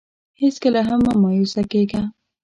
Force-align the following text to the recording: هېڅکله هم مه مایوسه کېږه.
هېڅکله 0.41 0.81
هم 0.87 0.99
مه 1.05 1.13
مایوسه 1.21 1.63
کېږه. 1.71 2.01